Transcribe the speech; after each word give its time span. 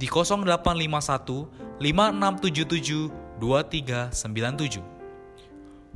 di 0.00 0.08
0851 0.08 1.76
5677 1.76 3.12
2397. 3.36 4.80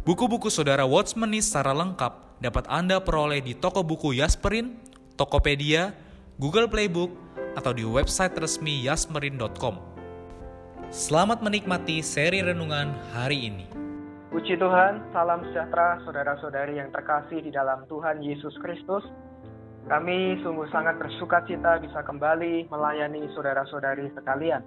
Buku-buku 0.05 0.53
saudara 0.53 0.85
Watchmeni 0.85 1.41
secara 1.41 1.73
lengkap 1.73 2.37
dapat 2.45 2.69
Anda 2.69 3.01
peroleh 3.01 3.41
di 3.41 3.57
toko 3.57 3.81
buku 3.81 4.13
Yasmerin, 4.21 4.77
Tokopedia, 5.17 5.97
Google 6.37 6.69
Playbook, 6.69 7.09
atau 7.57 7.73
di 7.73 7.89
website 7.89 8.37
resmi 8.37 8.85
yasmerin.com. 8.85 9.81
Selamat 10.93 11.41
menikmati 11.41 12.05
seri 12.05 12.45
renungan 12.45 12.93
hari 13.17 13.49
ini. 13.49 13.65
Puji 14.29 14.61
Tuhan, 14.61 15.01
salam 15.15 15.47
sejahtera 15.49 16.03
saudara-saudari 16.05 16.77
yang 16.77 16.93
terkasih 16.93 17.41
di 17.41 17.49
dalam 17.55 17.89
Tuhan 17.89 18.21
Yesus 18.21 18.53
Kristus. 18.61 19.07
Kami 19.85 20.41
sungguh 20.41 20.65
sangat 20.73 20.97
bersuka 20.97 21.45
cita 21.45 21.77
bisa 21.77 22.01
kembali 22.01 22.73
melayani 22.73 23.29
saudara-saudari 23.37 24.09
sekalian. 24.17 24.65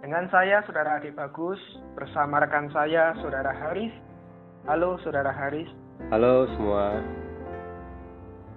Dengan 0.00 0.24
saya, 0.32 0.64
Saudara 0.64 0.96
Adi 0.96 1.12
Bagus, 1.12 1.60
bersama 1.92 2.40
rekan 2.40 2.72
saya, 2.72 3.12
Saudara 3.20 3.52
Haris. 3.52 3.92
Halo, 4.64 4.96
Saudara 5.04 5.28
Haris. 5.28 5.68
Halo 6.08 6.48
semua. 6.56 7.04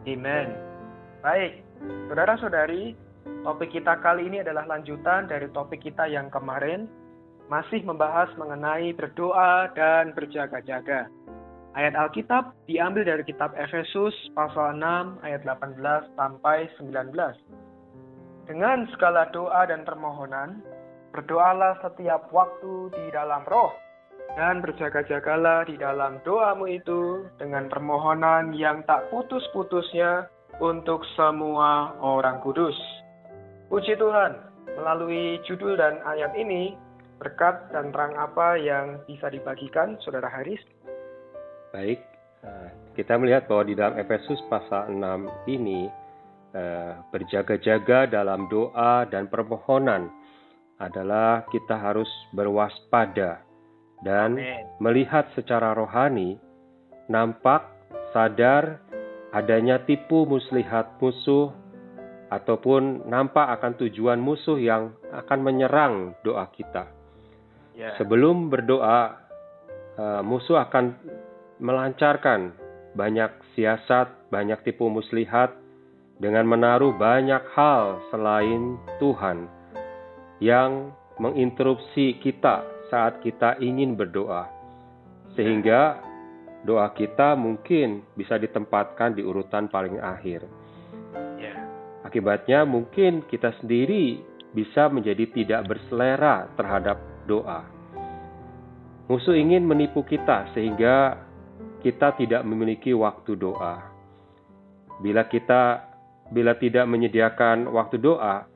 Amen. 0.07 0.55
Baik, 1.19 1.67
saudara-saudari, 2.07 2.95
topik 3.43 3.75
kita 3.75 3.99
kali 3.99 4.31
ini 4.31 4.39
adalah 4.39 4.63
lanjutan 4.71 5.27
dari 5.27 5.51
topik 5.51 5.83
kita 5.83 6.07
yang 6.07 6.31
kemarin, 6.31 6.87
masih 7.51 7.83
membahas 7.83 8.31
mengenai 8.39 8.95
berdoa 8.95 9.67
dan 9.75 10.15
berjaga-jaga. 10.15 11.11
Ayat 11.71 11.95
Alkitab 11.95 12.51
diambil 12.67 13.07
dari 13.07 13.23
kitab 13.23 13.55
Efesus 13.55 14.11
pasal 14.35 14.75
6 14.75 15.23
ayat 15.23 15.39
18 15.47 15.79
sampai 16.19 16.67
19. 16.75 17.15
Dengan 18.43 18.83
segala 18.91 19.31
doa 19.31 19.63
dan 19.63 19.87
permohonan, 19.87 20.59
berdoalah 21.15 21.79
setiap 21.79 22.27
waktu 22.35 22.91
di 22.91 23.05
dalam 23.15 23.47
roh, 23.47 23.71
dan 24.35 24.59
berjaga-jagalah 24.59 25.63
di 25.63 25.79
dalam 25.79 26.19
doamu 26.27 26.67
itu 26.67 27.23
dengan 27.39 27.71
permohonan 27.71 28.51
yang 28.51 28.83
tak 28.83 29.07
putus-putusnya 29.07 30.27
untuk 30.59 31.07
semua 31.15 31.95
orang 32.03 32.43
kudus. 32.43 32.75
Puji 33.71 33.95
Tuhan, 33.95 34.35
melalui 34.75 35.39
judul 35.47 35.79
dan 35.79 36.03
ayat 36.03 36.35
ini, 36.35 36.75
berkat 37.23 37.71
dan 37.71 37.95
terang 37.95 38.11
apa 38.19 38.59
yang 38.59 38.99
bisa 39.07 39.31
dibagikan, 39.31 39.95
Saudara 40.03 40.27
Haris? 40.27 40.59
Baik, 41.71 42.03
eh, 42.43 42.69
kita 42.99 43.15
melihat 43.15 43.47
bahwa 43.47 43.63
di 43.63 43.75
dalam 43.79 43.95
Efesus 43.95 44.43
pasal 44.51 44.91
6 44.91 45.31
ini 45.47 45.87
eh, 46.51 46.93
berjaga-jaga 47.15 48.11
dalam 48.11 48.51
doa 48.51 49.07
dan 49.07 49.31
permohonan 49.31 50.11
adalah 50.83 51.47
kita 51.47 51.79
harus 51.79 52.11
berwaspada 52.35 53.39
dan 54.03 54.35
Amin. 54.35 54.67
melihat 54.83 55.31
secara 55.31 55.71
rohani 55.71 56.35
nampak 57.07 57.71
sadar 58.11 58.83
adanya 59.31 59.79
tipu 59.87 60.27
muslihat 60.27 60.99
musuh 60.99 61.55
ataupun 62.27 63.07
nampak 63.07 63.47
akan 63.59 63.79
tujuan 63.79 64.19
musuh 64.19 64.59
yang 64.59 64.91
akan 65.15 65.39
menyerang 65.39 65.95
doa 66.27 66.51
kita. 66.51 66.91
Ya. 67.79 67.95
Sebelum 67.95 68.51
berdoa, 68.51 69.23
eh, 69.95 70.21
musuh 70.27 70.59
akan 70.59 70.99
melancarkan 71.61 72.57
banyak 72.97 73.31
siasat, 73.53 74.27
banyak 74.33 74.59
tipu 74.65 74.89
muslihat 74.89 75.55
dengan 76.17 76.49
menaruh 76.49 76.97
banyak 76.97 77.41
hal 77.53 78.01
selain 78.09 78.81
Tuhan 78.97 79.47
yang 80.41 80.91
menginterupsi 81.21 82.17
kita 82.19 82.65
saat 82.89 83.21
kita 83.21 83.61
ingin 83.61 83.93
berdoa. 83.93 84.49
Sehingga 85.37 86.01
doa 86.67 86.91
kita 86.91 87.37
mungkin 87.39 88.03
bisa 88.17 88.35
ditempatkan 88.35 89.15
di 89.15 89.23
urutan 89.23 89.71
paling 89.71 90.01
akhir. 90.01 90.43
Ya. 91.39 91.55
Akibatnya 92.03 92.67
mungkin 92.67 93.23
kita 93.29 93.55
sendiri 93.63 94.19
bisa 94.51 94.91
menjadi 94.91 95.29
tidak 95.31 95.61
berselera 95.71 96.51
terhadap 96.59 96.99
doa. 97.29 97.63
Musuh 99.07 99.35
ingin 99.35 99.63
menipu 99.63 100.03
kita 100.03 100.51
sehingga 100.51 101.30
kita 101.81 102.13
tidak 102.17 102.45
memiliki 102.45 102.93
waktu 102.93 103.33
doa. 103.35 103.81
Bila 105.01 105.25
kita 105.25 105.89
bila 106.31 106.55
tidak 106.55 106.87
menyediakan 106.87 107.67
waktu 107.67 107.99
doa, 107.99 108.47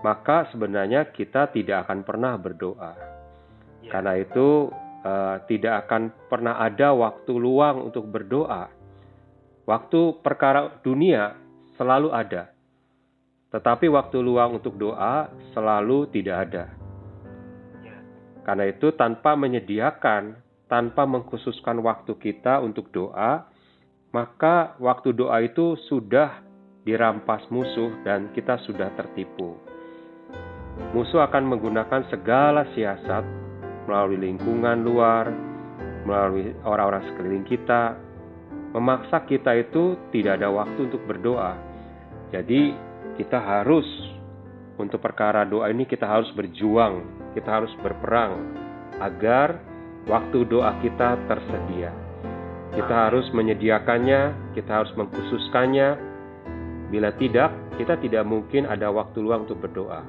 maka 0.00 0.48
sebenarnya 0.50 1.10
kita 1.12 1.50
tidak 1.52 1.86
akan 1.86 2.06
pernah 2.06 2.34
berdoa. 2.40 2.92
Ya. 3.84 3.90
Karena 3.92 4.16
itu 4.16 4.70
eh, 5.04 5.36
tidak 5.50 5.86
akan 5.86 6.02
pernah 6.30 6.56
ada 6.62 6.94
waktu 6.94 7.32
luang 7.34 7.92
untuk 7.92 8.08
berdoa. 8.08 8.70
Waktu 9.62 10.22
perkara 10.22 10.82
dunia 10.82 11.38
selalu 11.78 12.10
ada. 12.10 12.50
Tetapi 13.52 13.86
waktu 13.92 14.18
luang 14.24 14.58
untuk 14.58 14.80
doa 14.80 15.28
selalu 15.52 16.08
tidak 16.10 16.36
ada. 16.48 16.64
Ya. 17.84 17.96
Karena 18.42 18.64
itu 18.70 18.90
tanpa 18.96 19.36
menyediakan 19.36 20.40
tanpa 20.72 21.04
mengkhususkan 21.04 21.84
waktu 21.84 22.16
kita 22.16 22.64
untuk 22.64 22.88
doa, 22.88 23.44
maka 24.16 24.72
waktu 24.80 25.12
doa 25.12 25.44
itu 25.44 25.76
sudah 25.92 26.40
dirampas 26.88 27.44
musuh 27.52 27.92
dan 28.08 28.32
kita 28.32 28.56
sudah 28.64 28.88
tertipu. 28.96 29.60
Musuh 30.96 31.20
akan 31.28 31.44
menggunakan 31.52 32.08
segala 32.08 32.64
siasat 32.72 33.20
melalui 33.84 34.16
lingkungan 34.16 34.80
luar, 34.80 35.28
melalui 36.08 36.56
orang-orang 36.64 37.04
sekeliling 37.12 37.44
kita, 37.44 37.92
memaksa 38.72 39.28
kita 39.28 39.52
itu 39.60 40.00
tidak 40.08 40.40
ada 40.40 40.48
waktu 40.48 40.88
untuk 40.88 41.04
berdoa. 41.04 41.52
Jadi, 42.32 42.72
kita 43.20 43.36
harus 43.36 43.84
untuk 44.80 45.04
perkara 45.04 45.44
doa 45.44 45.68
ini 45.68 45.84
kita 45.84 46.08
harus 46.08 46.32
berjuang, 46.32 47.04
kita 47.36 47.60
harus 47.60 47.72
berperang 47.84 48.56
agar 49.04 49.71
waktu 50.06 50.48
doa 50.48 50.74
kita 50.82 51.18
tersedia. 51.30 51.90
Kita 52.72 53.10
harus 53.10 53.28
menyediakannya, 53.36 54.54
kita 54.56 54.80
harus 54.80 54.92
mengkhususkannya. 54.96 56.10
Bila 56.88 57.12
tidak, 57.20 57.52
kita 57.76 58.00
tidak 58.00 58.24
mungkin 58.24 58.64
ada 58.64 58.88
waktu 58.88 59.20
luang 59.20 59.44
untuk 59.44 59.60
berdoa. 59.60 60.00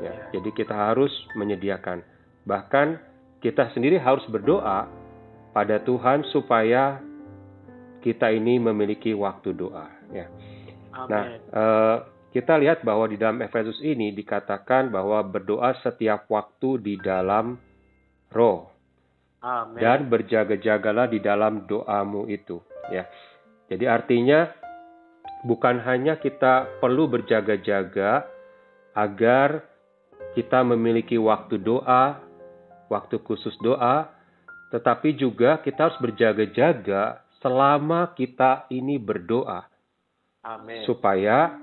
Ya, 0.00 0.32
jadi 0.32 0.48
kita 0.52 0.72
harus 0.72 1.12
menyediakan. 1.36 2.04
Bahkan 2.44 2.86
kita 3.40 3.72
sendiri 3.72 4.00
harus 4.00 4.24
berdoa 4.28 4.88
pada 5.52 5.76
Tuhan 5.80 6.24
supaya 6.32 7.00
kita 8.00 8.32
ini 8.32 8.56
memiliki 8.56 9.12
waktu 9.12 9.52
doa. 9.52 9.88
Ya. 10.12 10.28
Nah, 11.08 11.24
eh, 11.36 11.96
kita 12.32 12.56
lihat 12.56 12.80
bahwa 12.80 13.08
di 13.08 13.20
dalam 13.20 13.44
Efesus 13.44 13.80
ini 13.84 14.12
dikatakan 14.16 14.88
bahwa 14.88 15.20
berdoa 15.24 15.76
setiap 15.84 16.28
waktu 16.32 16.80
di 16.80 16.94
dalam 16.96 17.60
roh 18.32 18.79
Amin. 19.40 19.80
dan 19.80 20.08
berjaga-jagalah 20.12 21.08
di 21.08 21.18
dalam 21.24 21.64
doamu 21.64 22.28
itu 22.28 22.60
ya. 22.92 23.08
Jadi 23.72 23.84
artinya 23.88 24.50
bukan 25.48 25.80
hanya 25.84 26.20
kita 26.20 26.80
perlu 26.82 27.08
berjaga-jaga 27.08 28.28
agar 28.92 29.64
kita 30.36 30.60
memiliki 30.62 31.16
waktu 31.16 31.56
doa 31.56 32.30
waktu 32.90 33.22
khusus 33.22 33.54
doa, 33.62 34.10
tetapi 34.74 35.14
juga 35.14 35.62
kita 35.62 35.88
harus 35.88 35.98
berjaga-jaga 36.02 37.22
selama 37.38 38.12
kita 38.18 38.66
ini 38.74 38.98
berdoa. 38.98 39.64
Amin. 40.44 40.82
Supaya 40.84 41.54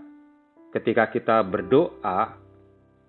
ketika 0.71 1.11
kita 1.11 1.43
berdoa 1.43 2.39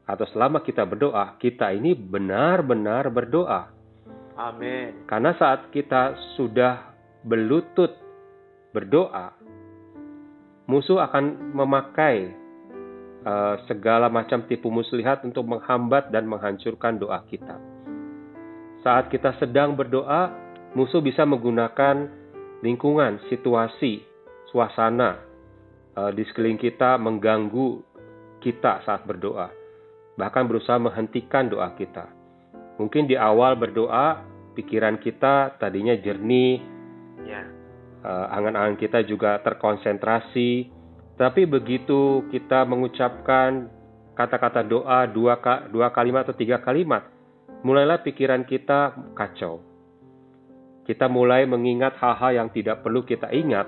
atau 0.05 0.27
selama 0.35 0.61
kita 0.67 0.83
berdoa, 0.83 1.39
kita 1.39 1.71
ini 1.71 1.95
benar-benar 1.95 3.09
berdoa. 3.15 3.78
Amin. 4.39 5.03
Karena 5.11 5.35
saat 5.35 5.75
kita 5.75 6.15
sudah 6.39 6.95
berlutut 7.27 7.91
berdoa, 8.71 9.35
musuh 10.71 11.03
akan 11.03 11.59
memakai 11.59 12.31
uh, 13.27 13.59
segala 13.67 14.07
macam 14.07 14.47
tipu 14.47 14.71
muslihat 14.71 15.27
untuk 15.27 15.43
menghambat 15.43 16.15
dan 16.15 16.31
menghancurkan 16.31 17.03
doa 17.03 17.19
kita. 17.27 17.59
Saat 18.87 19.11
kita 19.11 19.35
sedang 19.43 19.75
berdoa, 19.75 20.31
musuh 20.79 21.03
bisa 21.03 21.27
menggunakan 21.27 22.07
lingkungan, 22.63 23.19
situasi, 23.27 24.07
suasana 24.55 25.19
uh, 25.99 26.15
di 26.15 26.23
sekeliling 26.23 26.63
kita 26.63 26.95
mengganggu 26.95 27.83
kita 28.39 28.87
saat 28.87 29.03
berdoa, 29.03 29.51
bahkan 30.15 30.47
berusaha 30.47 30.79
menghentikan 30.79 31.51
doa 31.51 31.75
kita. 31.75 32.18
Mungkin 32.79 33.11
di 33.11 33.19
awal 33.19 33.59
berdoa, 33.59 34.23
pikiran 34.55 35.03
kita 35.03 35.59
tadinya 35.59 35.99
jernih, 35.99 36.63
Ya. 37.27 37.43
uh, 38.07 38.27
angan-angan 38.31 38.79
kita 38.79 39.03
juga 39.03 39.43
terkonsentrasi, 39.43 40.71
tapi 41.19 41.45
begitu 41.45 42.23
kita 42.31 42.63
mengucapkan 42.63 43.67
kata-kata 44.15 44.63
doa 44.63 45.07
dua, 45.11 45.39
dua 45.71 45.91
kalimat 45.91 46.23
atau 46.23 46.39
tiga 46.39 46.63
kalimat, 46.63 47.07
mulailah 47.67 47.99
pikiran 48.03 48.47
kita 48.47 48.95
kacau. 49.19 49.59
Kita 50.87 51.11
mulai 51.11 51.45
mengingat 51.45 51.99
hal-hal 51.99 52.39
yang 52.39 52.49
tidak 52.55 52.81
perlu 52.87 53.03
kita 53.03 53.29
ingat, 53.35 53.67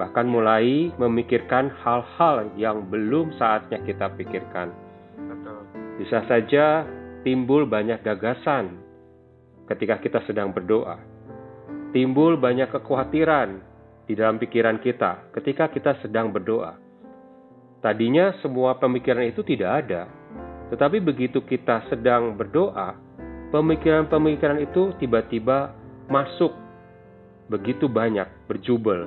bahkan 0.00 0.26
mulai 0.26 0.90
memikirkan 0.98 1.70
hal-hal 1.84 2.50
yang 2.58 2.88
belum 2.88 3.36
saatnya 3.38 3.78
kita 3.84 4.10
pikirkan. 4.18 4.72
Betul. 5.14 5.60
Bisa 6.02 6.26
saja 6.26 6.82
timbul 7.24 7.64
banyak 7.64 8.04
gagasan 8.04 8.78
ketika 9.64 9.96
kita 9.98 10.20
sedang 10.28 10.52
berdoa. 10.52 11.00
Timbul 11.96 12.36
banyak 12.36 12.68
kekhawatiran 12.68 13.64
di 14.04 14.12
dalam 14.12 14.36
pikiran 14.36 14.76
kita 14.84 15.32
ketika 15.32 15.72
kita 15.72 15.96
sedang 16.04 16.28
berdoa. 16.28 16.76
Tadinya 17.80 18.36
semua 18.44 18.76
pemikiran 18.76 19.24
itu 19.24 19.40
tidak 19.44 19.84
ada, 19.84 20.08
tetapi 20.72 21.00
begitu 21.00 21.44
kita 21.44 21.84
sedang 21.92 22.32
berdoa, 22.32 22.96
pemikiran-pemikiran 23.52 24.60
itu 24.60 24.96
tiba-tiba 24.96 25.76
masuk 26.08 26.52
begitu 27.48 27.88
banyak, 27.88 28.28
berjubel 28.48 29.04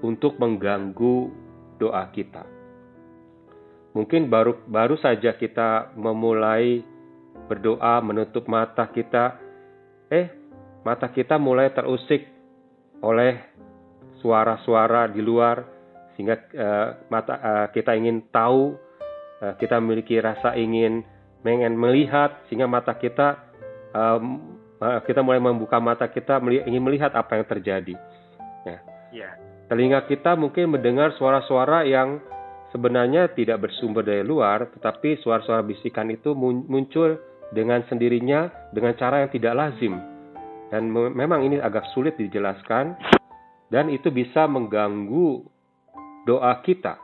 untuk 0.00 0.40
mengganggu 0.40 1.28
doa 1.76 2.08
kita. 2.12 2.44
Mungkin 3.92 4.28
baru 4.28 4.64
baru 4.68 4.96
saja 5.00 5.36
kita 5.36 5.92
memulai 5.96 6.95
berdoa 7.46 8.00
menutup 8.00 8.48
mata 8.48 8.88
kita, 8.88 9.36
eh 10.08 10.32
mata 10.82 11.12
kita 11.12 11.36
mulai 11.36 11.70
terusik 11.70 12.24
oleh 13.04 13.38
suara-suara 14.24 15.10
di 15.12 15.20
luar 15.20 15.62
sehingga 16.16 16.36
uh, 16.56 16.88
mata 17.12 17.34
uh, 17.36 17.66
kita 17.70 17.92
ingin 17.92 18.24
tahu, 18.32 18.72
uh, 19.44 19.54
kita 19.60 19.76
memiliki 19.78 20.16
rasa 20.16 20.56
ingin 20.56 21.04
ingin 21.46 21.78
melihat 21.78 22.42
sehingga 22.48 22.66
mata 22.66 22.98
kita 22.98 23.38
um, 23.94 24.58
kita 25.06 25.22
mulai 25.24 25.40
membuka 25.40 25.78
mata 25.78 26.10
kita 26.10 26.42
ingin 26.42 26.82
melihat 26.82 27.14
apa 27.14 27.38
yang 27.38 27.46
terjadi. 27.48 27.94
Ya. 28.66 28.78
ya. 29.14 29.30
Telinga 29.70 30.04
kita 30.04 30.36
mungkin 30.36 30.68
mendengar 30.74 31.16
suara-suara 31.16 31.86
yang 31.88 32.20
sebenarnya 32.70 33.30
tidak 33.34 33.68
bersumber 33.68 34.02
dari 34.02 34.26
luar, 34.26 34.70
tetapi 34.74 35.20
suara-suara 35.22 35.62
bisikan 35.62 36.10
itu 36.10 36.34
muncul 36.36 37.18
dengan 37.54 37.82
sendirinya 37.86 38.70
dengan 38.74 38.94
cara 38.98 39.22
yang 39.22 39.30
tidak 39.30 39.54
lazim. 39.54 39.94
Dan 40.66 40.90
memang 40.90 41.46
ini 41.46 41.62
agak 41.62 41.86
sulit 41.94 42.18
dijelaskan 42.18 42.98
dan 43.70 43.86
itu 43.86 44.10
bisa 44.10 44.50
mengganggu 44.50 45.46
doa 46.26 46.52
kita. 46.66 46.98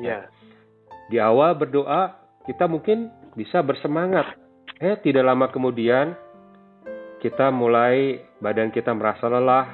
Ya. 0.00 0.28
Di 1.08 1.16
awal 1.16 1.56
berdoa 1.56 2.12
kita 2.44 2.68
mungkin 2.68 3.08
bisa 3.32 3.64
bersemangat. 3.64 4.36
Eh 4.76 5.00
tidak 5.00 5.24
lama 5.24 5.48
kemudian 5.48 6.12
kita 7.24 7.54
mulai 7.54 8.18
badan 8.42 8.74
kita 8.74 8.90
merasa 8.90 9.30
lelah, 9.30 9.70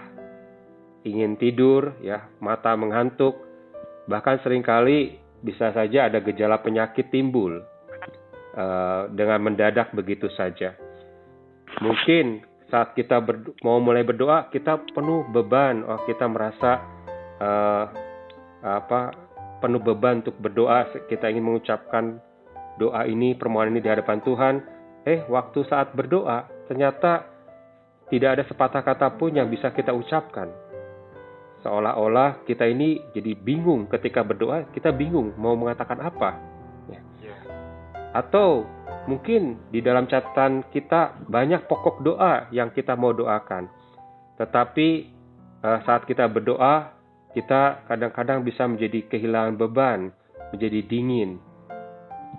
ingin 1.00 1.40
tidur, 1.40 1.96
ya, 2.04 2.28
mata 2.44 2.76
mengantuk, 2.76 3.40
bahkan 4.08 4.40
sering 4.40 4.64
kali 4.64 5.20
bisa 5.44 5.70
saja 5.70 6.10
ada 6.10 6.18
gejala 6.18 6.58
penyakit 6.58 7.12
timbul 7.14 7.62
uh, 8.58 9.06
dengan 9.14 9.44
mendadak 9.44 9.94
begitu 9.94 10.26
saja. 10.34 10.74
Mungkin 11.78 12.42
saat 12.72 12.96
kita 12.96 13.22
mau 13.62 13.78
mulai 13.78 14.02
berdoa 14.02 14.50
kita 14.50 14.82
penuh 14.90 15.28
beban, 15.30 15.86
oh 15.86 16.02
kita 16.08 16.26
merasa 16.26 16.82
uh, 17.38 17.84
apa 18.64 19.14
penuh 19.62 19.78
beban 19.78 20.24
untuk 20.24 20.34
berdoa, 20.42 20.90
kita 21.06 21.30
ingin 21.30 21.44
mengucapkan 21.46 22.18
doa 22.78 23.06
ini, 23.06 23.34
permohonan 23.34 23.78
ini 23.78 23.84
di 23.84 23.90
hadapan 23.90 24.18
Tuhan. 24.22 24.54
Eh, 25.06 25.24
waktu 25.30 25.64
saat 25.66 25.94
berdoa 25.94 26.46
ternyata 26.66 27.26
tidak 28.08 28.30
ada 28.38 28.44
sepatah 28.44 28.82
kata 28.84 29.08
pun 29.16 29.34
yang 29.36 29.48
bisa 29.48 29.70
kita 29.72 29.92
ucapkan. 29.94 30.67
Seolah-olah 31.66 32.46
kita 32.46 32.66
ini 32.70 33.02
jadi 33.10 33.34
bingung 33.34 33.90
ketika 33.90 34.22
berdoa, 34.22 34.70
kita 34.70 34.94
bingung 34.94 35.34
mau 35.34 35.58
mengatakan 35.58 35.98
apa. 35.98 36.38
Ya. 36.86 37.00
ya. 37.22 37.36
Atau 38.14 38.66
mungkin 39.10 39.58
di 39.74 39.82
dalam 39.82 40.06
catatan 40.06 40.66
kita 40.70 41.26
banyak 41.26 41.66
pokok 41.66 42.02
doa 42.06 42.46
yang 42.54 42.70
kita 42.70 42.94
mau 42.94 43.10
doakan. 43.10 43.66
Tetapi 44.38 44.88
uh, 45.66 45.78
saat 45.82 46.06
kita 46.06 46.30
berdoa, 46.30 46.94
kita 47.34 47.84
kadang-kadang 47.90 48.46
bisa 48.46 48.62
menjadi 48.70 49.02
kehilangan 49.10 49.58
beban, 49.58 50.14
menjadi 50.54 50.80
dingin. 50.86 51.42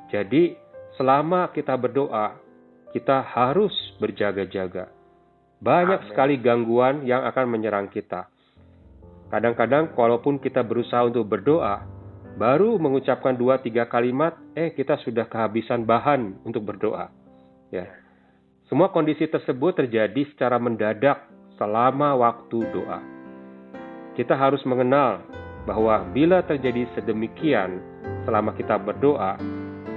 Jadi, 0.08 0.56
selama 0.96 1.52
kita 1.52 1.76
berdoa, 1.76 2.40
kita 2.96 3.22
harus 3.22 3.76
berjaga-jaga 4.00 4.90
banyak 5.60 6.00
Amen. 6.00 6.10
sekali 6.10 6.36
gangguan 6.40 7.04
yang 7.04 7.28
akan 7.28 7.46
menyerang 7.52 7.92
kita. 7.92 8.32
Kadang-kadang 9.30 9.94
walaupun 9.94 10.42
kita 10.42 10.66
berusaha 10.66 11.06
untuk 11.06 11.30
berdoa, 11.30 11.86
baru 12.34 12.82
mengucapkan 12.82 13.38
dua 13.38 13.62
tiga 13.62 13.86
kalimat, 13.86 14.34
eh 14.58 14.74
kita 14.74 14.98
sudah 15.06 15.30
kehabisan 15.30 15.86
bahan 15.86 16.42
untuk 16.42 16.66
berdoa. 16.66 17.14
Ya. 17.70 17.86
Semua 18.66 18.90
kondisi 18.90 19.30
tersebut 19.30 19.78
terjadi 19.78 20.26
secara 20.34 20.58
mendadak 20.58 21.30
selama 21.62 22.18
waktu 22.18 22.58
doa. 22.74 23.02
Kita 24.18 24.34
harus 24.34 24.62
mengenal 24.66 25.22
bahwa 25.70 26.02
bila 26.10 26.42
terjadi 26.42 26.90
sedemikian 26.98 27.78
selama 28.26 28.58
kita 28.58 28.82
berdoa, 28.82 29.38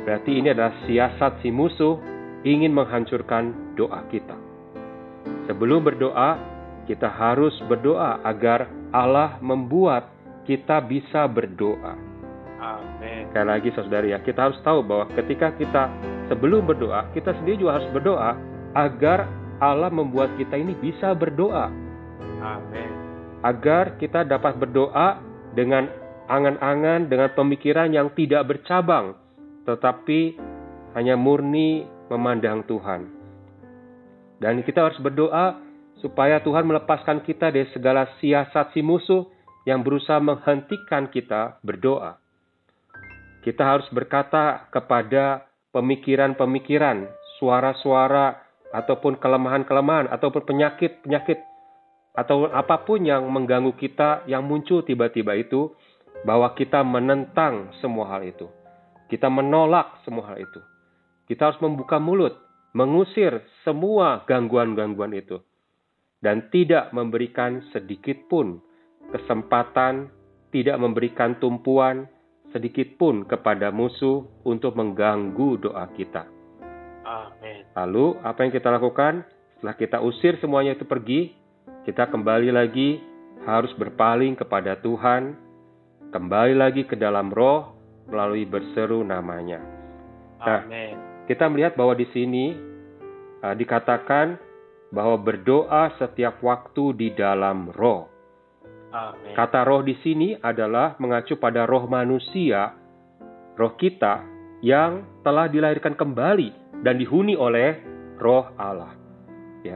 berarti 0.05 0.41
ini 0.41 0.53
adalah 0.53 0.77
siasat 0.85 1.41
si 1.41 1.49
musuh 1.49 1.97
ingin 2.45 2.77
menghancurkan 2.77 3.77
doa 3.79 4.05
kita. 4.13 4.37
Sebelum 5.49 5.81
berdoa, 5.85 6.37
kita 6.85 7.09
harus 7.09 7.55
berdoa 7.71 8.21
agar 8.27 8.82
Allah 8.93 9.41
membuat 9.41 10.13
kita 10.45 10.85
bisa 10.85 11.25
berdoa. 11.25 11.97
Amin. 12.63 13.27
Sekali 13.33 13.49
lagi 13.49 13.69
saudara 13.75 14.07
ya, 14.07 14.19
kita 14.23 14.53
harus 14.53 14.61
tahu 14.63 14.87
bahwa 14.87 15.11
ketika 15.19 15.51
kita 15.59 15.91
sebelum 16.31 16.69
berdoa, 16.69 17.11
kita 17.11 17.35
sendiri 17.41 17.67
juga 17.67 17.83
harus 17.83 17.91
berdoa 17.91 18.39
agar 18.79 19.27
Allah 19.59 19.91
membuat 19.91 20.37
kita 20.39 20.55
ini 20.55 20.77
bisa 20.79 21.11
berdoa. 21.17 21.73
Amin. 22.39 22.91
Agar 23.43 23.99
kita 23.99 24.23
dapat 24.23 24.55
berdoa 24.61 25.19
dengan 25.57 25.91
angan-angan, 26.31 27.11
dengan 27.11 27.35
pemikiran 27.35 27.91
yang 27.91 28.15
tidak 28.15 28.47
bercabang, 28.47 29.19
tetapi 29.67 30.39
hanya 30.95 31.19
murni 31.19 31.83
memandang 32.07 32.63
Tuhan. 32.69 33.11
Dan 34.39 34.63
kita 34.63 34.91
harus 34.91 34.99
berdoa 35.03 35.72
supaya 36.03 36.43
Tuhan 36.43 36.67
melepaskan 36.67 37.23
kita 37.23 37.55
dari 37.55 37.71
segala 37.71 38.11
siasat 38.19 38.75
si 38.75 38.83
musuh 38.83 39.31
yang 39.63 39.87
berusaha 39.87 40.19
menghentikan 40.19 41.07
kita 41.07 41.63
berdoa. 41.63 42.19
Kita 43.47 43.63
harus 43.63 43.87
berkata 43.95 44.67
kepada 44.75 45.47
pemikiran-pemikiran, 45.71 47.07
suara-suara, 47.39 48.43
ataupun 48.75 49.23
kelemahan-kelemahan, 49.23 50.11
ataupun 50.11 50.43
penyakit-penyakit, 50.43 51.39
atau 52.19 52.51
apa 52.51 52.83
pun 52.83 53.03
yang 53.07 53.25
mengganggu 53.31 53.73
kita 53.79 54.27
yang 54.27 54.43
muncul 54.43 54.83
tiba-tiba 54.83 55.39
itu, 55.39 55.71
bahwa 56.27 56.51
kita 56.55 56.83
menentang 56.83 57.71
semua 57.79 58.11
hal 58.15 58.27
itu. 58.27 58.47
Kita 59.11 59.31
menolak 59.31 60.03
semua 60.07 60.35
hal 60.35 60.43
itu. 60.43 60.61
Kita 61.27 61.51
harus 61.51 61.59
membuka 61.63 62.03
mulut 62.03 62.35
mengusir 62.73 63.45
semua 63.63 64.25
gangguan-gangguan 64.25 65.13
itu 65.13 65.45
dan 66.23 66.49
tidak 66.55 66.95
memberikan 66.95 67.61
sedikit 67.75 68.17
pun 68.31 68.63
kesempatan, 69.11 70.09
tidak 70.55 70.79
memberikan 70.79 71.37
tumpuan 71.43 72.07
sedikit 72.55 72.95
pun 73.01 73.25
kepada 73.25 73.73
musuh 73.73 74.29
untuk 74.47 74.77
mengganggu 74.77 75.59
doa 75.69 75.89
kita. 75.97 76.29
Amin. 77.03 77.67
Lalu, 77.75 78.21
apa 78.23 78.39
yang 78.47 78.53
kita 78.55 78.69
lakukan? 78.71 79.25
Setelah 79.59 79.77
kita 79.77 79.99
usir 80.05 80.39
semuanya 80.39 80.77
itu 80.77 80.87
pergi, 80.87 81.33
kita 81.89 82.07
kembali 82.13 82.55
lagi 82.55 83.01
harus 83.43 83.73
berpaling 83.75 84.39
kepada 84.39 84.79
Tuhan, 84.79 85.35
kembali 86.15 86.55
lagi 86.55 86.87
ke 86.87 86.95
dalam 86.95 87.33
roh 87.33 87.75
melalui 88.07 88.47
berseru 88.47 89.03
namanya. 89.03 89.59
Nah, 90.39 90.63
Amin. 90.67 90.95
kita 91.27 91.49
melihat 91.51 91.75
bahwa 91.75 91.95
di 91.97 92.07
sini 92.11 92.55
uh, 93.43 93.55
dikatakan 93.55 94.39
bahwa 94.93 95.17
berdoa 95.17 95.97
setiap 95.97 96.45
waktu 96.45 96.93
di 96.95 97.09
dalam 97.17 97.73
roh. 97.73 98.13
Amin. 98.93 99.33
Kata 99.33 99.65
roh 99.65 99.81
di 99.81 99.97
sini 100.05 100.37
adalah 100.37 101.01
mengacu 101.01 101.41
pada 101.41 101.65
roh 101.65 101.89
manusia, 101.89 102.77
roh 103.57 103.73
kita 103.81 104.21
yang 104.61 105.25
telah 105.25 105.49
dilahirkan 105.49 105.97
kembali 105.97 106.81
dan 106.85 107.01
dihuni 107.01 107.33
oleh 107.33 107.81
roh 108.21 108.53
Allah. 108.61 108.93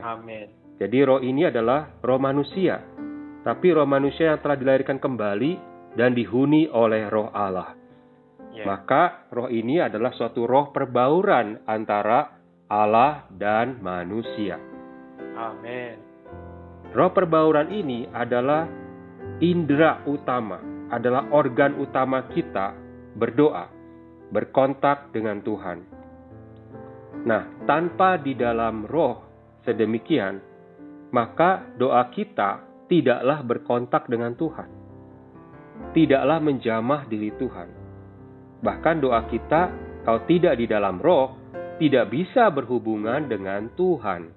Amin. 0.05 0.53
Jadi 0.77 0.99
roh 1.01 1.25
ini 1.25 1.49
adalah 1.49 1.89
roh 2.05 2.21
manusia, 2.21 2.85
tapi 3.41 3.73
roh 3.73 3.89
manusia 3.89 4.37
yang 4.37 4.41
telah 4.45 4.61
dilahirkan 4.61 5.01
kembali 5.01 5.53
dan 5.97 6.13
dihuni 6.13 6.69
oleh 6.69 7.09
roh 7.09 7.33
Allah. 7.33 7.73
Ya. 8.53 8.69
Maka 8.69 9.33
roh 9.33 9.49
ini 9.49 9.81
adalah 9.81 10.13
suatu 10.13 10.45
roh 10.45 10.77
perbauran 10.77 11.65
antara 11.65 12.37
Allah 12.69 13.25
dan 13.33 13.81
manusia. 13.81 14.76
Amin. 15.37 15.97
Roh 16.97 17.13
perbauran 17.13 17.69
ini 17.69 18.09
adalah 18.09 18.65
indera 19.39 20.01
utama, 20.09 20.57
adalah 20.89 21.29
organ 21.29 21.77
utama 21.77 22.25
kita 22.33 22.73
berdoa, 23.17 23.69
berkontak 24.33 25.13
dengan 25.13 25.45
Tuhan. 25.45 25.79
Nah, 27.27 27.69
tanpa 27.69 28.17
di 28.17 28.33
dalam 28.33 28.89
roh 28.89 29.21
sedemikian, 29.67 30.41
maka 31.13 31.65
doa 31.77 32.07
kita 32.09 32.65
tidaklah 32.87 33.45
berkontak 33.45 34.09
dengan 34.09 34.33
Tuhan. 34.39 34.69
Tidaklah 35.93 36.39
menjamah 36.41 37.05
diri 37.11 37.35
Tuhan. 37.37 37.69
Bahkan 38.65 38.97
doa 39.05 39.21
kita 39.29 39.63
kalau 40.07 40.23
tidak 40.25 40.55
di 40.57 40.71
dalam 40.71 41.03
roh, 41.03 41.35
tidak 41.83 42.15
bisa 42.15 42.49
berhubungan 42.49 43.27
dengan 43.27 43.69
Tuhan. 43.75 44.36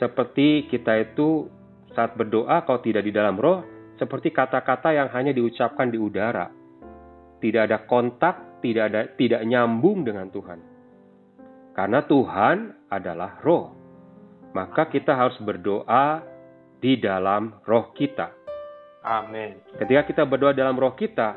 Seperti 0.00 0.64
kita 0.72 0.96
itu 0.96 1.44
saat 1.92 2.16
berdoa 2.16 2.64
kalau 2.64 2.80
tidak 2.80 3.04
di 3.04 3.12
dalam 3.12 3.36
roh, 3.36 3.60
seperti 4.00 4.32
kata-kata 4.32 4.96
yang 4.96 5.12
hanya 5.12 5.36
diucapkan 5.36 5.92
di 5.92 6.00
udara. 6.00 6.48
Tidak 7.36 7.62
ada 7.68 7.84
kontak, 7.84 8.64
tidak 8.64 8.84
ada 8.88 9.00
tidak 9.12 9.44
nyambung 9.44 10.08
dengan 10.08 10.32
Tuhan. 10.32 10.60
Karena 11.76 12.00
Tuhan 12.08 12.88
adalah 12.88 13.44
roh. 13.44 13.76
Maka 14.56 14.88
kita 14.88 15.14
harus 15.14 15.36
berdoa 15.44 16.24
di 16.80 16.96
dalam 16.96 17.60
roh 17.68 17.92
kita. 17.92 18.32
Amin. 19.04 19.60
Ketika 19.76 20.02
kita 20.08 20.22
berdoa 20.24 20.56
dalam 20.56 20.80
roh 20.80 20.96
kita, 20.96 21.36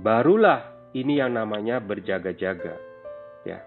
barulah 0.00 0.90
ini 0.96 1.20
yang 1.20 1.36
namanya 1.36 1.80
berjaga-jaga. 1.80 2.76
Ya. 3.44 3.60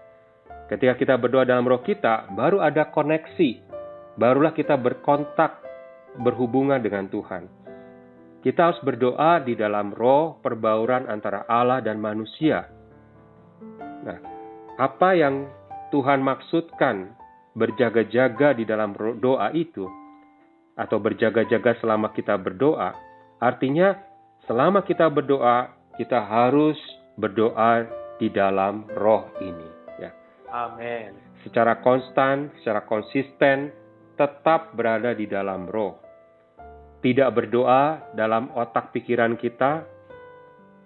Ketika 0.66 0.98
kita 0.98 1.14
berdoa 1.14 1.46
dalam 1.46 1.66
roh 1.66 1.82
kita, 1.82 2.30
baru 2.34 2.58
ada 2.58 2.90
koneksi. 2.90 3.71
Barulah 4.16 4.52
kita 4.52 4.76
berkontak, 4.76 5.62
berhubungan 6.20 6.80
dengan 6.80 7.08
Tuhan. 7.08 7.48
Kita 8.42 8.68
harus 8.68 8.80
berdoa 8.82 9.40
di 9.40 9.54
dalam 9.54 9.94
roh 9.94 10.36
perbauran 10.42 11.08
antara 11.08 11.46
Allah 11.48 11.78
dan 11.80 12.02
manusia. 12.02 12.66
Nah, 14.02 14.18
apa 14.76 15.14
yang 15.14 15.46
Tuhan 15.94 16.20
maksudkan 16.20 17.14
berjaga-jaga 17.54 18.56
di 18.56 18.64
dalam 18.66 18.92
doa 19.20 19.52
itu 19.54 19.86
atau 20.74 20.98
berjaga-jaga 20.98 21.78
selama 21.78 22.10
kita 22.10 22.34
berdoa, 22.40 22.96
artinya 23.38 23.94
selama 24.48 24.82
kita 24.82 25.06
berdoa, 25.06 25.70
kita 26.00 26.18
harus 26.18 26.76
berdoa 27.14 27.86
di 28.16 28.32
dalam 28.32 28.88
roh 28.96 29.28
ini, 29.44 29.68
ya. 30.00 30.10
Amin. 30.50 31.12
Secara 31.44 31.78
konstan, 31.84 32.50
secara 32.58 32.82
konsisten, 32.88 33.81
tetap 34.22 34.78
berada 34.78 35.10
di 35.18 35.26
dalam 35.26 35.66
roh. 35.66 35.98
Tidak 37.02 37.26
berdoa 37.34 38.14
dalam 38.14 38.54
otak 38.54 38.94
pikiran 38.94 39.34
kita 39.34 39.82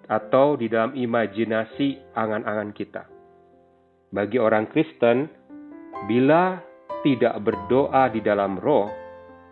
atau 0.09 0.57
di 0.57 0.65
dalam 0.65 0.97
imajinasi 0.97 2.17
angan-angan 2.17 2.73
kita. 2.73 3.05
Bagi 4.09 4.41
orang 4.41 4.65
Kristen, 4.73 5.29
bila 6.09 6.57
tidak 7.05 7.37
berdoa 7.45 8.09
di 8.09 8.25
dalam 8.25 8.57
roh, 8.57 8.89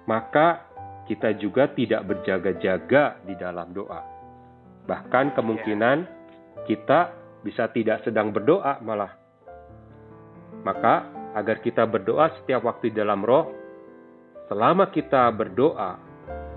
maka 0.09 0.65
kita 1.05 1.37
juga 1.37 1.69
tidak 1.69 2.01
berjaga-jaga 2.09 3.21
di 3.21 3.37
dalam 3.37 3.69
doa. 3.69 4.01
Bahkan 4.89 5.37
kemungkinan 5.37 5.97
kita 6.65 7.13
bisa 7.45 7.69
tidak 7.69 8.01
sedang 8.01 8.33
berdoa 8.33 8.81
malah. 8.81 9.13
Maka 10.65 11.13
agar 11.37 11.61
kita 11.61 11.85
berdoa 11.85 12.31
setiap 12.41 12.65
waktu 12.65 12.89
di 12.89 12.97
dalam 12.97 13.21
roh, 13.21 13.64
selama 14.49 14.89
kita 14.93 15.29
berdoa, 15.33 15.97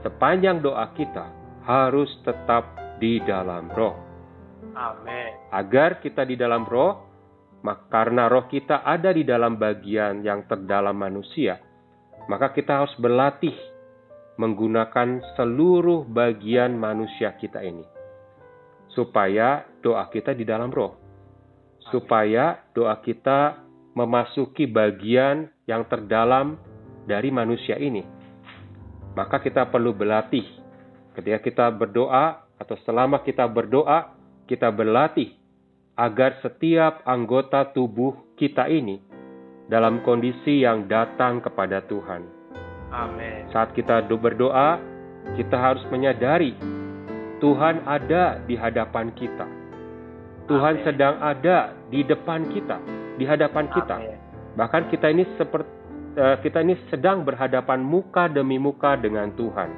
sepanjang 0.05 0.61
doa 0.61 0.89
kita 0.93 1.29
harus 1.65 2.09
tetap 2.25 2.65
di 3.01 3.21
dalam 3.25 3.69
roh. 3.73 3.97
Amin. 4.75 5.33
Agar 5.53 6.03
kita 6.03 6.25
di 6.25 6.35
dalam 6.35 6.65
roh, 6.67 7.09
maka 7.65 7.91
karena 7.91 8.31
roh 8.31 8.47
kita 8.47 8.87
ada 8.87 9.11
di 9.11 9.27
dalam 9.27 9.59
bagian 9.59 10.23
yang 10.23 10.47
terdalam 10.47 10.95
manusia, 10.95 11.59
maka 12.31 12.53
kita 12.55 12.85
harus 12.85 12.95
berlatih 13.01 13.55
menggunakan 14.39 15.35
seluruh 15.35 16.07
bagian 16.07 16.79
manusia 16.79 17.35
kita 17.35 17.59
ini. 17.65 17.83
Supaya 18.95 19.67
doa 19.83 20.07
kita 20.11 20.35
di 20.35 20.47
dalam 20.47 20.71
roh. 20.71 20.95
Supaya 21.91 22.63
doa 22.71 22.99
kita 23.03 23.59
memasuki 23.99 24.71
bagian 24.71 25.51
yang 25.67 25.83
terdalam 25.91 26.55
dari 27.09 27.33
manusia 27.33 27.81
ini. 27.81 28.05
Maka 29.17 29.41
kita 29.41 29.65
perlu 29.73 29.97
berlatih. 29.97 30.45
Ketika 31.17 31.41
kita 31.41 31.67
berdoa 31.73 32.45
atau 32.61 32.77
selama 32.85 33.25
kita 33.25 33.49
berdoa, 33.49 34.13
kita 34.45 34.69
berlatih 34.69 35.33
agar 35.99 36.39
setiap 36.45 37.03
anggota 37.09 37.67
tubuh 37.75 38.37
kita 38.39 38.71
ini 38.71 39.03
dalam 39.67 40.05
kondisi 40.07 40.63
yang 40.63 40.87
datang 40.87 41.43
kepada 41.43 41.83
Tuhan. 41.89 42.23
Amin. 42.95 43.51
Saat 43.51 43.75
kita 43.75 44.07
berdoa, 44.07 44.79
kita 45.35 45.57
harus 45.59 45.83
menyadari 45.91 46.55
Tuhan 47.43 47.83
ada 47.85 48.39
di 48.47 48.55
hadapan 48.55 49.11
kita. 49.19 49.45
Tuhan 50.49 50.81
Amin. 50.81 50.87
sedang 50.87 51.15
ada 51.21 51.77
di 51.93 52.01
depan 52.07 52.49
kita, 52.49 52.79
di 53.21 53.25
hadapan 53.27 53.67
kita. 53.75 53.97
Amin. 53.99 54.19
Bahkan 54.57 54.83
kita 54.89 55.13
ini 55.13 55.27
seperti 55.37 55.78
kita 56.19 56.67
ini 56.67 56.75
sedang 56.91 57.23
berhadapan 57.23 57.79
muka 57.79 58.27
demi 58.27 58.59
muka 58.59 58.99
dengan 58.99 59.31
Tuhan. 59.39 59.71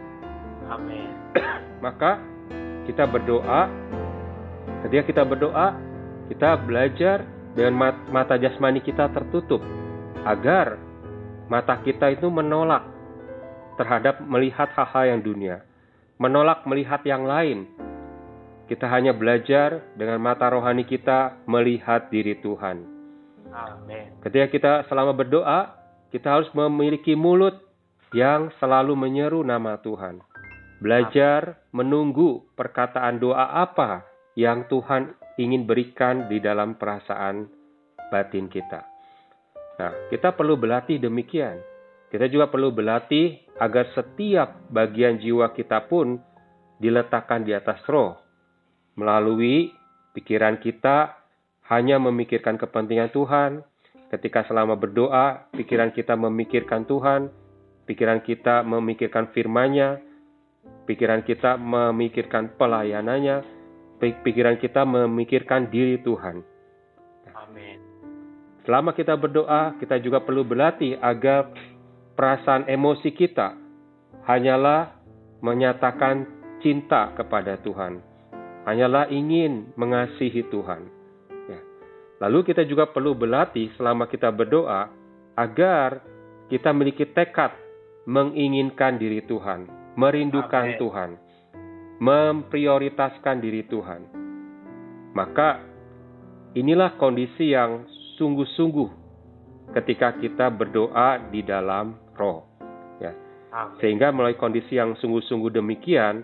Amin. 0.73 1.11
Maka 1.85 2.17
kita 2.89 3.05
berdoa. 3.05 3.69
Ketika 4.81 5.03
kita 5.05 5.23
berdoa, 5.29 5.77
kita 6.33 6.57
belajar 6.65 7.29
dengan 7.53 7.93
mata 8.09 8.41
jasmani 8.41 8.81
kita 8.81 9.13
tertutup 9.13 9.61
agar 10.25 10.81
mata 11.51 11.77
kita 11.85 12.15
itu 12.15 12.31
menolak 12.33 12.87
terhadap 13.77 14.23
melihat 14.25 14.73
hal-hal 14.73 15.17
yang 15.17 15.21
dunia, 15.21 15.57
menolak 16.17 16.65
melihat 16.65 17.05
yang 17.05 17.29
lain. 17.29 17.69
Kita 18.71 18.87
hanya 18.87 19.11
belajar 19.11 19.83
dengan 19.99 20.23
mata 20.23 20.47
rohani 20.47 20.87
kita 20.87 21.43
melihat 21.51 22.07
diri 22.07 22.39
Tuhan. 22.39 22.87
Amin. 23.51 24.15
Ketika 24.23 24.47
kita 24.47 24.73
selama 24.87 25.11
berdoa, 25.11 25.80
kita 26.11 26.39
harus 26.39 26.51
memiliki 26.53 27.15
mulut 27.15 27.59
yang 28.11 28.51
selalu 28.59 28.99
menyeru 28.99 29.47
nama 29.47 29.79
Tuhan. 29.79 30.23
Belajar 30.83 31.63
menunggu 31.71 32.51
perkataan 32.59 33.23
doa 33.23 33.63
apa 33.63 34.03
yang 34.35 34.67
Tuhan 34.67 35.15
ingin 35.39 35.65
berikan 35.65 36.27
di 36.27 36.43
dalam 36.43 36.75
perasaan 36.75 37.47
batin 38.11 38.51
kita. 38.51 38.83
Nah, 39.79 39.93
kita 40.13 40.35
perlu 40.35 40.59
berlatih 40.59 41.01
demikian. 41.01 41.57
Kita 42.11 42.27
juga 42.27 42.51
perlu 42.51 42.75
berlatih 42.75 43.39
agar 43.63 43.87
setiap 43.95 44.67
bagian 44.69 45.23
jiwa 45.23 45.55
kita 45.55 45.87
pun 45.87 46.19
diletakkan 46.83 47.47
di 47.47 47.55
atas 47.55 47.79
roh. 47.87 48.19
Melalui 48.99 49.71
pikiran 50.17 50.59
kita 50.59 51.15
hanya 51.71 52.03
memikirkan 52.03 52.59
kepentingan 52.59 53.15
Tuhan, 53.15 53.63
ketika 54.11 54.45
selama 54.45 54.75
berdoa, 54.75 55.49
pikiran 55.55 55.95
kita 55.95 56.19
memikirkan 56.19 56.85
Tuhan, 56.85 57.31
pikiran 57.87 58.21
kita 58.21 58.67
memikirkan 58.67 59.31
firman-Nya, 59.31 60.03
pikiran 60.85 61.23
kita 61.23 61.55
memikirkan 61.57 62.59
pelayanannya, 62.59 63.47
pikiran 64.03 64.59
kita 64.59 64.83
memikirkan 64.83 65.71
diri 65.71 66.03
Tuhan. 66.03 66.43
Amin. 67.39 67.79
Selama 68.67 68.93
kita 68.93 69.15
berdoa, 69.15 69.79
kita 69.79 70.03
juga 70.03 70.21
perlu 70.21 70.43
berlatih 70.43 70.99
agar 71.01 71.49
perasaan 72.19 72.69
emosi 72.69 73.15
kita 73.15 73.57
hanyalah 74.29 75.01
menyatakan 75.41 76.29
cinta 76.61 77.15
kepada 77.17 77.57
Tuhan. 77.65 78.05
Hanyalah 78.69 79.09
ingin 79.09 79.73
mengasihi 79.81 80.45
Tuhan. 80.53 81.00
Lalu 82.21 82.53
kita 82.53 82.69
juga 82.69 82.85
perlu 82.85 83.17
berlatih 83.17 83.73
selama 83.81 84.05
kita 84.05 84.29
berdoa 84.29 84.93
agar 85.41 86.05
kita 86.53 86.69
memiliki 86.69 87.09
tekad 87.09 87.57
menginginkan 88.05 89.01
diri 89.01 89.25
Tuhan, 89.25 89.65
merindukan 89.97 90.67
Amen. 90.69 90.81
Tuhan, 90.81 91.11
memprioritaskan 91.97 93.37
diri 93.41 93.65
Tuhan. 93.65 94.01
Maka 95.17 95.65
inilah 96.53 97.01
kondisi 97.01 97.57
yang 97.57 97.89
sungguh-sungguh 98.21 98.89
ketika 99.81 100.13
kita 100.21 100.53
berdoa 100.53 101.33
di 101.33 101.41
dalam 101.41 101.97
roh. 102.21 102.45
Ya. 103.01 103.17
Sehingga 103.81 104.13
melalui 104.13 104.37
kondisi 104.37 104.77
yang 104.77 104.93
sungguh-sungguh 105.01 105.57
demikian, 105.57 106.21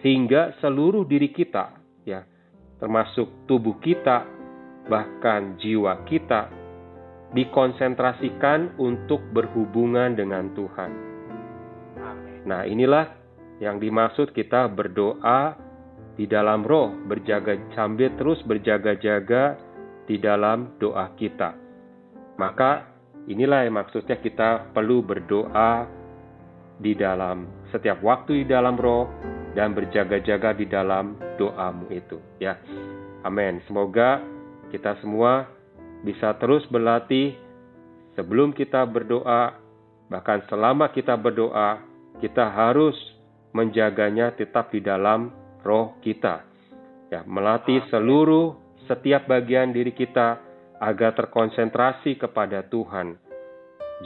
sehingga 0.00 0.54
seluruh 0.62 1.04
diri 1.04 1.28
kita, 1.34 1.74
ya, 2.06 2.24
termasuk 2.80 3.44
tubuh 3.44 3.76
kita, 3.82 4.39
bahkan 4.90 5.54
jiwa 5.62 6.02
kita, 6.10 6.50
dikonsentrasikan 7.30 8.74
untuk 8.82 9.22
berhubungan 9.30 10.18
dengan 10.18 10.50
Tuhan. 10.58 10.90
Nah, 12.50 12.66
inilah 12.66 13.06
yang 13.62 13.78
dimaksud 13.78 14.34
kita 14.34 14.66
berdoa 14.66 15.54
di 16.18 16.26
dalam 16.26 16.66
roh, 16.66 16.90
berjaga 17.06 17.54
sambil 17.78 18.10
terus 18.18 18.42
berjaga-jaga 18.42 19.56
di 20.10 20.18
dalam 20.18 20.74
doa 20.82 21.14
kita. 21.14 21.54
Maka 22.34 22.90
inilah 23.30 23.68
yang 23.68 23.78
maksudnya 23.78 24.18
kita 24.18 24.74
perlu 24.74 25.06
berdoa 25.06 25.86
di 26.80 26.96
dalam 26.96 27.46
setiap 27.70 28.00
waktu 28.00 28.42
di 28.42 28.46
dalam 28.48 28.74
roh 28.74 29.06
dan 29.52 29.76
berjaga-jaga 29.76 30.56
di 30.56 30.66
dalam 30.66 31.14
doamu 31.36 31.86
itu 31.92 32.16
ya. 32.40 32.56
Amin. 33.20 33.60
Semoga 33.68 34.39
kita 34.70 34.96
semua 35.02 35.50
bisa 36.06 36.32
terus 36.40 36.64
berlatih 36.70 37.36
sebelum 38.16 38.56
kita 38.56 38.86
berdoa 38.88 39.58
bahkan 40.08 40.40
selama 40.48 40.88
kita 40.90 41.14
berdoa 41.14 41.82
kita 42.18 42.48
harus 42.48 42.96
menjaganya 43.50 44.30
tetap 44.34 44.70
di 44.70 44.80
dalam 44.82 45.30
roh 45.66 45.98
kita. 46.04 46.46
Ya, 47.10 47.26
melatih 47.26 47.82
seluruh 47.90 48.54
setiap 48.86 49.26
bagian 49.26 49.74
diri 49.74 49.90
kita 49.90 50.38
agar 50.78 51.12
terkonsentrasi 51.18 52.16
kepada 52.16 52.62
Tuhan. 52.70 53.18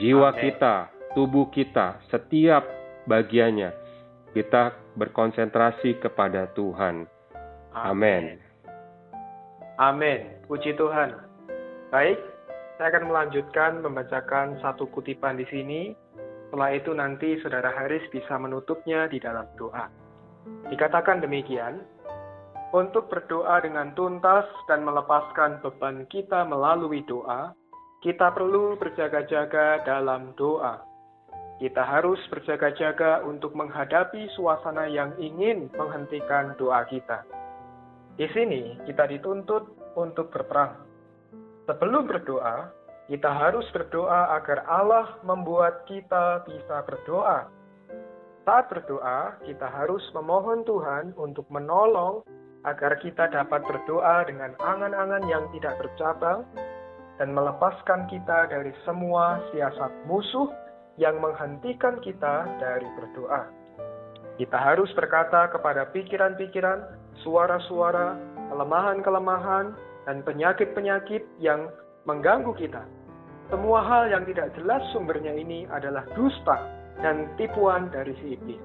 Jiwa 0.00 0.33
Amen. 0.33 0.40
kita, 0.40 0.75
tubuh 1.12 1.52
kita, 1.52 2.00
setiap 2.09 2.64
bagiannya 3.04 3.71
kita 4.35 4.75
berkonsentrasi 4.99 6.02
kepada 6.02 6.50
Tuhan. 6.56 7.06
Amin. 7.71 8.53
Amin. 9.83 10.38
Puji 10.47 10.78
Tuhan. 10.78 11.19
Baik, 11.91 12.19
saya 12.78 12.95
akan 12.95 13.10
melanjutkan 13.10 13.82
membacakan 13.82 14.58
satu 14.63 14.87
kutipan 14.95 15.34
di 15.34 15.47
sini. 15.50 15.95
Setelah 16.50 16.71
itu 16.78 16.91
nanti 16.95 17.39
Saudara 17.43 17.75
Haris 17.75 18.06
bisa 18.15 18.39
menutupnya 18.39 19.10
di 19.10 19.19
dalam 19.19 19.47
doa. 19.58 19.91
Dikatakan 20.71 21.19
demikian, 21.19 21.82
untuk 22.75 23.10
berdoa 23.10 23.63
dengan 23.63 23.95
tuntas 23.95 24.47
dan 24.71 24.82
melepaskan 24.82 25.63
beban 25.63 26.06
kita 26.10 26.47
melalui 26.47 27.02
doa, 27.06 27.54
kita 28.02 28.30
perlu 28.34 28.78
berjaga-jaga 28.78 29.82
dalam 29.87 30.34
doa. 30.39 30.82
Kita 31.63 31.87
harus 31.87 32.19
berjaga-jaga 32.30 33.23
untuk 33.23 33.54
menghadapi 33.54 34.26
suasana 34.34 34.91
yang 34.91 35.15
ingin 35.23 35.71
menghentikan 35.78 36.58
doa 36.58 36.82
kita. 36.91 37.23
Di 38.14 38.30
sini 38.30 38.78
kita 38.86 39.10
dituntut 39.10 39.94
untuk 39.98 40.30
berperang. 40.30 40.78
Sebelum 41.66 42.06
berdoa, 42.06 42.70
kita 43.10 43.26
harus 43.26 43.66
berdoa 43.74 44.38
agar 44.38 44.62
Allah 44.70 45.18
membuat 45.26 45.82
kita 45.90 46.46
bisa 46.46 46.86
berdoa. 46.86 47.50
Saat 48.46 48.70
berdoa, 48.70 49.34
kita 49.42 49.66
harus 49.66 50.04
memohon 50.14 50.62
Tuhan 50.62 51.16
untuk 51.18 51.48
menolong 51.50 52.22
agar 52.64 52.96
kita 53.02 53.28
dapat 53.28 53.66
berdoa 53.66 54.24
dengan 54.28 54.54
angan-angan 54.62 55.24
yang 55.26 55.44
tidak 55.56 55.74
bercabang 55.80 56.46
dan 57.18 57.34
melepaskan 57.34 58.06
kita 58.06 58.46
dari 58.46 58.70
semua 58.86 59.42
siasat 59.50 59.90
musuh 60.06 60.48
yang 60.96 61.18
menghentikan 61.18 61.98
kita 61.98 62.46
dari 62.62 62.86
berdoa. 62.94 63.48
Kita 64.34 64.58
harus 64.58 64.90
berkata 64.98 65.46
kepada 65.50 65.90
pikiran-pikiran, 65.94 67.03
suara-suara, 67.22 68.18
kelemahan-kelemahan, 68.50 69.76
dan 70.04 70.16
penyakit-penyakit 70.26 71.22
yang 71.38 71.70
mengganggu 72.04 72.52
kita. 72.56 72.84
Semua 73.52 73.84
hal 73.84 74.08
yang 74.08 74.24
tidak 74.24 74.56
jelas 74.56 74.80
sumbernya 74.96 75.36
ini 75.36 75.68
adalah 75.68 76.04
dusta 76.16 76.56
dan 77.04 77.28
tipuan 77.36 77.92
dari 77.92 78.16
si 78.20 78.36
iblis. 78.36 78.60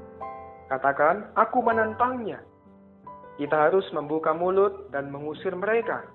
Katakan, 0.71 1.33
aku 1.35 1.59
menantangnya, 1.65 2.39
kita 3.41 3.55
harus 3.55 3.87
membuka 3.95 4.35
mulut 4.35 4.91
dan 4.91 5.09
mengusir 5.09 5.51
mereka, 5.55 6.05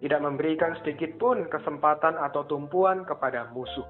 tidak 0.00 0.20
memberikan 0.24 0.72
sedikit 0.80 1.12
pun 1.20 1.44
kesempatan 1.50 2.16
atau 2.16 2.46
tumpuan 2.48 3.04
kepada 3.04 3.50
musuh. 3.52 3.84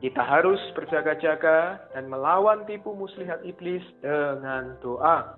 Kita 0.00 0.24
harus 0.24 0.60
berjaga-jaga 0.72 1.76
dan 1.92 2.08
melawan 2.08 2.64
tipu 2.64 2.96
muslihat 2.96 3.44
iblis 3.44 3.84
dengan 4.00 4.80
doa. 4.80 5.36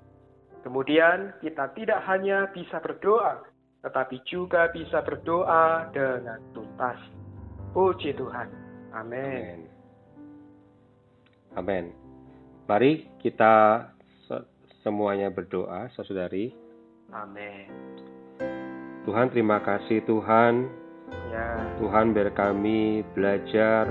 Kemudian 0.63 1.35
kita 1.43 1.75
tidak 1.75 2.01
hanya 2.07 2.47
bisa 2.55 2.79
berdoa, 2.79 3.43
tetapi 3.83 4.23
juga 4.27 4.71
bisa 4.71 5.03
berdoa 5.03 5.91
dengan 5.91 6.39
tuntas. 6.55 6.99
Puji 7.75 8.15
Tuhan. 8.15 8.49
Amin. 8.95 9.67
Amin. 11.59 11.91
Mari 12.71 13.11
kita 13.19 13.87
semuanya 14.87 15.31
berdoa, 15.35 15.91
saudari. 15.99 16.55
Amin. 17.11 17.67
Tuhan 19.03 19.35
terima 19.35 19.59
kasih 19.63 20.03
Tuhan. 20.07 20.71
Ya. 21.35 21.49
Tuhan 21.83 22.15
biar 22.15 22.31
kami 22.33 23.03
belajar 23.19 23.91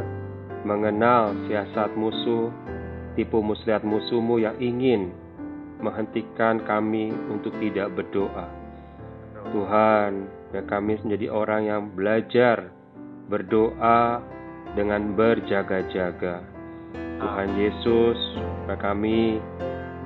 mengenal 0.64 1.36
siasat 1.50 1.94
musuh, 2.00 2.54
tipu 3.20 3.44
muslihat 3.44 3.84
musuhmu 3.84 4.40
yang 4.40 4.56
ingin 4.62 5.12
menghentikan 5.82 6.62
kami 6.64 7.12
untuk 7.30 7.52
tidak 7.60 7.92
berdoa. 7.98 8.48
Tuhan, 9.52 10.30
biar 10.54 10.66
kami 10.70 11.02
menjadi 11.02 11.28
orang 11.34 11.62
yang 11.68 11.82
belajar 11.92 12.70
berdoa 13.28 14.22
dengan 14.78 15.18
berjaga-jaga. 15.18 16.46
Tuhan 16.96 17.50
Yesus, 17.58 18.20
biar 18.70 18.80
kami 18.80 19.42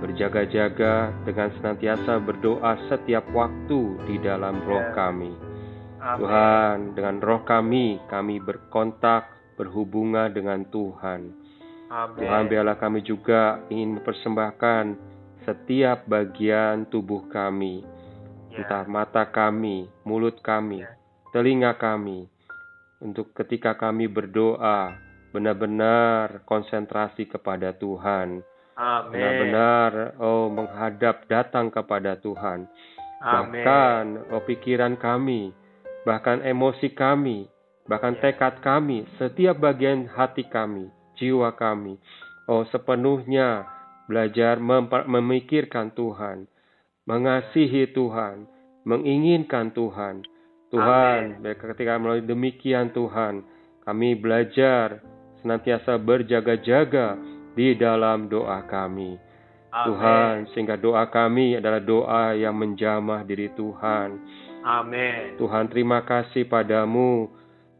berjaga-jaga 0.04 1.12
dengan 1.24 1.52
senantiasa 1.60 2.20
berdoa 2.20 2.76
setiap 2.92 3.24
waktu 3.32 3.82
di 4.08 4.16
dalam 4.20 4.60
roh 4.66 4.84
ya. 4.84 4.96
kami. 4.96 5.34
Tuhan, 6.06 6.94
dengan 6.94 7.18
roh 7.18 7.42
kami, 7.42 7.98
kami 8.06 8.38
berkontak, 8.38 9.26
berhubungan 9.58 10.30
dengan 10.30 10.62
Tuhan. 10.70 11.34
Amen. 11.90 12.18
Tuhan, 12.20 12.44
biarlah 12.46 12.78
kami 12.78 13.02
juga 13.02 13.66
ingin 13.74 13.98
mempersembahkan 13.98 15.15
setiap 15.46 16.10
bagian 16.10 16.90
tubuh 16.90 17.30
kami, 17.32 17.86
yeah. 18.52 18.66
entah 18.66 18.86
mata 18.90 19.30
kami, 19.30 19.88
mulut 20.04 20.42
kami, 20.42 20.82
yeah. 20.82 20.98
telinga 21.32 21.78
kami, 21.78 22.28
untuk 23.00 23.32
ketika 23.38 23.78
kami 23.78 24.10
berdoa, 24.10 24.98
benar-benar 25.32 26.44
konsentrasi 26.44 27.30
kepada 27.30 27.76
Tuhan 27.76 28.42
Benar-benar 28.76 30.20
oh 30.20 30.52
menghadap 30.52 31.24
datang 31.32 31.72
kepada 31.72 32.20
Tuhan. 32.20 32.68
Amen. 33.24 33.64
Bahkan 33.64 34.04
oh 34.36 34.44
pikiran 34.44 35.00
kami, 35.00 35.56
bahkan 36.04 36.44
emosi 36.44 36.92
kami, 36.92 37.48
bahkan 37.88 38.20
ya. 38.20 38.30
tekad 38.30 38.60
kami, 38.60 39.08
setiap 39.16 39.64
bagian 39.64 40.12
hati 40.12 40.44
kami, 40.52 40.92
jiwa 41.16 41.56
kami, 41.56 41.96
oh 42.52 42.68
sepenuhnya 42.68 43.64
belajar 44.06 44.62
memikirkan 45.06 45.94
Tuhan, 45.94 46.46
mengasihi 47.10 47.90
Tuhan, 47.94 48.46
menginginkan 48.86 49.74
Tuhan. 49.74 50.22
Tuhan, 50.70 51.40
ketika 51.42 51.96
melalui 52.02 52.26
demikian 52.26 52.92
Tuhan, 52.92 53.46
kami 53.86 54.18
belajar 54.18 55.00
senantiasa 55.40 55.96
berjaga-jaga 56.02 57.16
di 57.54 57.78
dalam 57.78 58.28
doa 58.28 58.66
kami. 58.66 59.16
Amin. 59.72 59.86
Tuhan, 59.92 60.34
sehingga 60.52 60.76
doa 60.80 61.08
kami 61.08 61.60
adalah 61.60 61.80
doa 61.84 62.32
yang 62.36 62.56
menjamah 62.56 63.24
diri 63.24 63.52
Tuhan. 63.54 64.10
Amin. 64.66 65.38
Tuhan, 65.38 65.70
terima 65.70 66.02
kasih 66.04 66.48
padamu. 66.50 67.30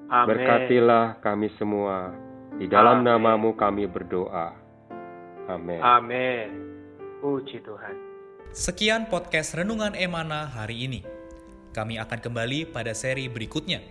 Amin. 0.06 0.28
Berkatilah 0.30 1.20
kami 1.24 1.50
semua. 1.58 2.14
Di 2.56 2.70
dalam 2.70 3.04
Amin. 3.04 3.12
namamu 3.12 3.58
kami 3.58 3.90
berdoa. 3.90 4.65
Amin. 5.46 5.80
Amin. 5.82 6.50
Puji 7.22 7.62
Tuhan. 7.62 7.96
Sekian 8.56 9.12
podcast 9.12 9.54
Renungan 9.54 9.94
Emana 9.94 10.50
hari 10.50 10.90
ini. 10.90 11.02
Kami 11.76 12.00
akan 12.00 12.20
kembali 12.24 12.72
pada 12.72 12.96
seri 12.96 13.28
berikutnya. 13.28 13.84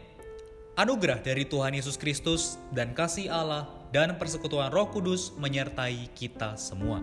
Anugerah 0.75 1.23
dari 1.23 1.47
Tuhan 1.47 1.77
Yesus 1.77 1.95
Kristus 1.95 2.59
dan 2.75 2.97
kasih 2.97 3.31
Allah 3.31 3.71
dan 3.95 4.19
persekutuan 4.19 4.75
Roh 4.75 4.91
Kudus 4.91 5.31
menyertai 5.39 6.11
kita 6.19 6.59
semua. 6.59 6.99